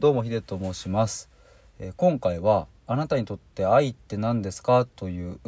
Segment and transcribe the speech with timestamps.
[0.00, 1.28] どうもヒデと申します、
[1.80, 5.40] えー今回はあなたにとって愛って何ですかという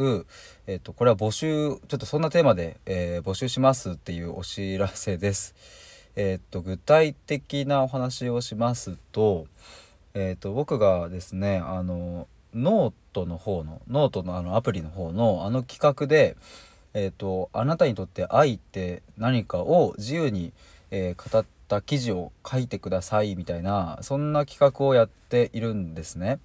[0.67, 5.55] えっ、とこれは募集ちょっとそんなテーマで、えー募集しますっていうお知らせです。
[6.17, 9.47] えっ、と具体的なお話をしますと
[10.15, 16.37] えっ、と僕がですねあのノートの方のノートのあのアプリの方のあの企画で
[16.95, 20.53] えっ、とあなたにとって愛って何かを自由に、
[20.91, 26.41] えー語った記事を書いてくださいみたいなそんな企画をやっているんですね。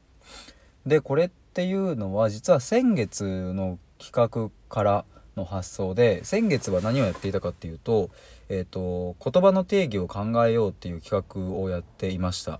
[0.85, 8.11] でこれっていうのは実は先月の企画からの発想で先月は何をやっていたかっていうと,、
[8.49, 12.59] えー、と言葉の定義を考えようっていう企画をやっていました。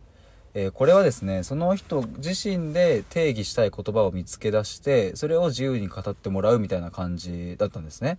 [0.55, 8.17] えーこれはですねその人自身で定義したい言葉を見つけ出してそれを自由に語ってもらうみたいな感じだったんですね。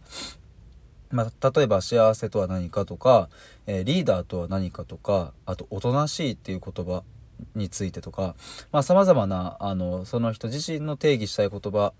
[1.17, 3.31] まあ、例えば幸せとは何かとか、
[3.67, 7.03] えーリーダーとは何かとかあとおとなしいっていう言葉
[7.55, 8.35] についてとか
[8.83, 11.95] さまざ、まなあのその人自身の定義したい言葉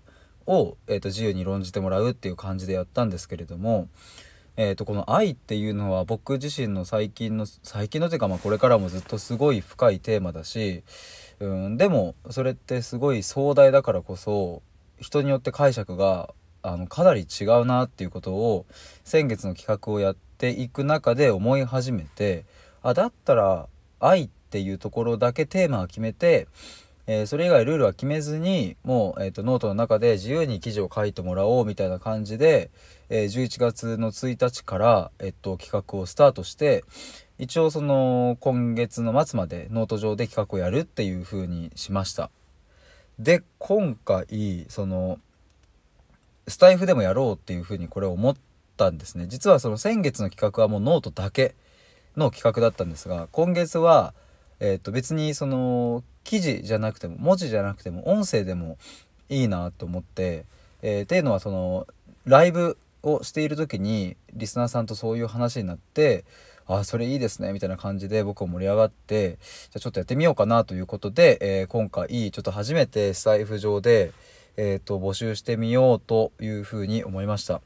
[0.45, 3.89] を、えーと自由に論じてもらうっていう感じでやったんですけれども、
[4.55, 10.83] えー、とこの愛っていうのは僕自身の最近の最近のというかまあこれからもずっとすごい深いテーマだし、
[11.39, 14.63] うん、でもそれってすごい壮大だからこそ
[14.99, 16.33] 人によって解釈が
[16.67, 18.65] あのかなり違うなっていうことを
[19.03, 22.45] 先月の企画をやっていく中で思い始めて
[22.83, 23.67] あだったら
[23.99, 26.47] 愛っていうところだけテーマを決めて、
[27.07, 32.69] えーそれ以外ルールは決めずにもう、えー、とノートの中で自由に記事を書いてもらおうみたいな感じで、
[33.09, 36.83] えー11月の1日から、えっと企画をスタートして
[37.39, 42.29] 一応その今月の末までノート上で企画をやるっていう風にしました。
[43.19, 45.19] で今回その
[46.47, 48.35] スタエフでもやろうっていう風にこれ思っ
[48.77, 49.25] たんですね。
[49.27, 51.55] 実はその先月の企画はもうノートだけ
[52.15, 54.13] の企画だったんですが今月は、
[54.59, 58.77] えー、と別にその記事じゃなくても文字じゃなくても音声でも
[59.29, 60.45] いいなと思って、
[60.81, 61.87] えーっていうのはその
[62.25, 66.25] ライブをしている時にリスナーさんとそういう話になって
[66.65, 69.39] あそれいいですねみたいな感じで僕も盛り上がってじゃ
[69.77, 74.11] あちょっとやってみようかなということで、えー今回ちょっと初めてスタイフ上で、
[74.57, 77.61] えー、と募集してみようというふうに思いました。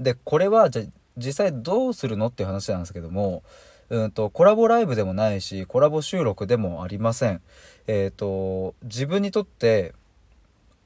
[0.00, 0.82] でこれはじゃ
[1.16, 3.44] 実際どうするのっていう話なんですけども
[3.90, 7.40] うんとコラボライブでもないしコラボ収録でもありません。
[7.86, 9.94] えっ、と自分にとって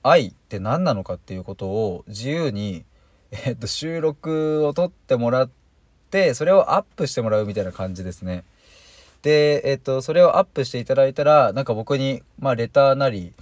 [0.02, 2.84] 愛って何なのかっていうことを自由に、
[3.30, 5.50] えっと収録を撮ってもらっ
[6.10, 8.44] てそれをアップしてもらうみたいな感じですね。
[9.22, 13.32] で、えっとそれをアップしていただいたらなんか僕に、まあ、レターなり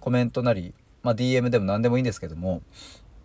[0.00, 2.62] コメントなり、まあ、DM でも何でもいいんですけども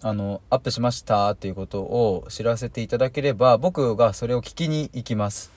[0.02, 5.52] あのアップしましたっていうことを知らせていただければ僕がそれを聞きに行きます。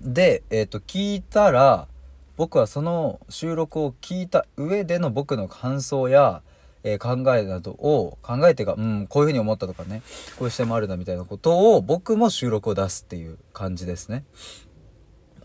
[0.00, 1.86] で、えっと聞いたら
[2.36, 6.42] 僕はその収録を聞いた上での僕の感想や、
[6.82, 10.02] えー考えなどを考えてがうんこういうふうに思ったとかね
[10.36, 14.24] こういう視点もあるなみたいなことを僕も収録を出すっていう感じですね。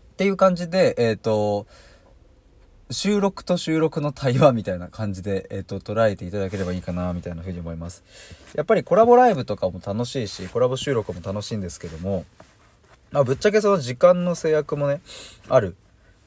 [0.00, 1.68] っていう感じでえっ、と
[2.90, 8.02] 収録と収録の対話みたいな感じで、えっと捉えていただければいいかなみたいなふうに思います。
[8.54, 12.24] やっぱりコラボライブとかも楽しいしコラボ収録も楽しいんですけども、
[13.10, 15.00] まあ、ぶっちゃけその時間の制約もね
[15.48, 15.76] ある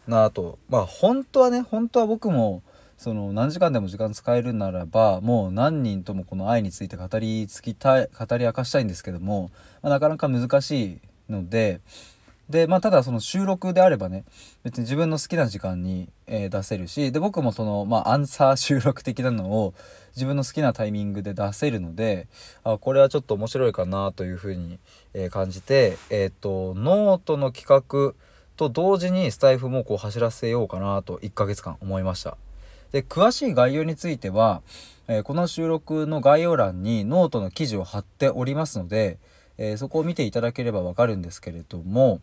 [0.07, 2.61] なぁとまあ本当はね本当は僕も
[2.97, 9.49] その何時間でも時間使えるならばもう何人ともこの愛について語り尽きたい語り明かしたいんですけども、
[9.81, 11.81] まあなかなか難しいので
[12.49, 14.25] でまあただその収録であればね
[14.63, 19.73] 別に自分の好きな時間に、えー出せるしで僕もそのまあアンサー収録的なのを
[20.15, 22.27] 自分の好きなタイミングで出せるので
[22.63, 24.79] あこれはちょっと面白いかなというふうに、
[25.13, 28.13] えー感じてえっ、とノートの企画
[28.57, 32.37] と同時にスタエフもこう走らせようかなと1ヶ月間思いました。
[32.91, 34.61] で詳しい概要については、
[35.07, 39.17] えーこの収録の概要欄にノートの記事を貼っておりますので、
[39.61, 42.19] えーそこを見ていただければわかるんですけれども、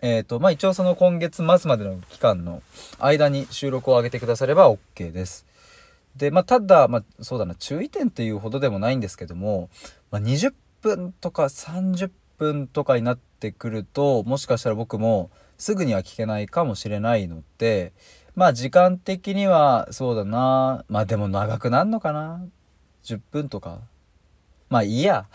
[0.00, 2.62] えーとまあ、一応その今月末までの期間の
[2.98, 5.44] 間に収録を上げてくだされば OK です。
[6.16, 9.68] で、まあ、ただ、まあ、そうだな注意点っていうほどでもないんですけども、
[10.10, 17.92] まあ、20分とか30分とかになってくるともしかしたら僕もすぐには聞けないかもしれないので
[18.34, 22.40] まあ時間的にはそうだなまあでも長くなんのかな
[23.04, 23.80] ？10分とか
[24.70, 25.26] まあいいや。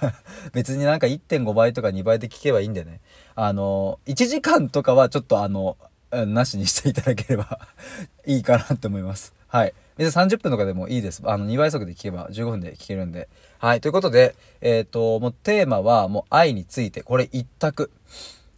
[0.52, 3.00] 別になんか1.5倍とか2倍で聞けばいいんでね。
[3.34, 5.78] あの1時間とかはちょっとあの
[6.12, 7.58] なしにしていただければ
[8.26, 9.34] いいかなって思います。
[9.48, 9.72] はい。
[9.96, 11.22] 別に30分とかでもいいです。
[11.24, 13.28] あの2倍速で聞けば15分で聞けるんで。
[13.58, 13.80] はい。
[13.80, 17.02] ということでえっ、ともうテーマはもう愛について。
[17.02, 17.90] これ一択。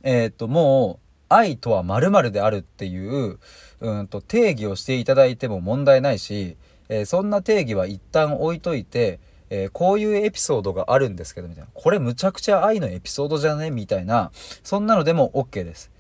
[0.03, 3.39] えっ、ともう愛とは〇〇であるっていう
[3.81, 6.57] うんと定義をしていただいても問題ないし、
[6.89, 9.21] えー、そんな定義は一旦置いといて、
[9.51, 13.71] えー、こういうエピソードがあるんですけどみたいなこれむちゃくちゃ愛のエピソードじゃね？
[13.71, 14.31] みたいな
[14.63, 15.91] そんなのでも OK です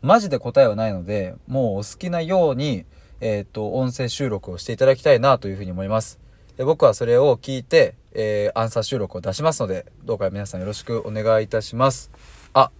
[0.00, 2.84] マジで答えはないのでもうお好きなように
[3.20, 6.18] えっ、と音声収録をしていただきたいなというふうに思います
[6.56, 12.10] で僕はそれを聞いて、えー、アンサー収録を出しますのでどうか皆さんよろしくお願いいたします
[12.52, 12.70] あ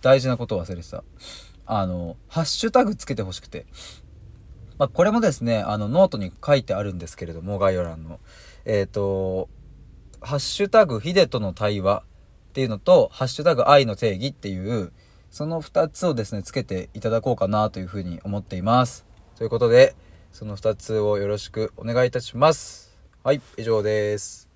[0.00, 1.02] 大事なことを忘れてた。
[1.66, 3.66] あの、ハッシュタグつけてほしくて。
[4.78, 8.20] まあ、これもですね、あの、ノートに書いてあるんですけれども、概要欄の。
[8.68, 9.48] えっ、ー、と、
[10.20, 12.04] ハッシュタグヒデとの対話
[12.50, 14.92] っていうのと、ハッシュタグ愛の定義っていう、
[15.30, 19.06] その2つをですね、つけていただこうかなというふうに思っています。
[19.36, 19.96] ということで、
[20.32, 22.94] その2つをよろしくお願いいたします。
[23.24, 24.47] はい、以上です。